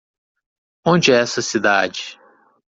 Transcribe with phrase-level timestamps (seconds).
[0.83, 2.19] Onde é essa cidade?